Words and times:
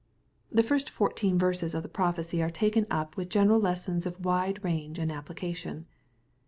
The 0.51 0.63
first 0.63 0.89
fourteen 0.89 1.37
verses 1.37 1.75
of 1.75 1.83
the 1.83 1.87
prophecy 1.87 2.41
are 2.41 2.49
taken 2.49 2.87
up 2.89 3.15
with 3.15 3.29
general 3.29 3.59
lessons 3.59 4.07
of 4.07 4.25
wide 4.25 4.63
range 4.63 4.97
and 4.97 5.11
application. 5.11 5.85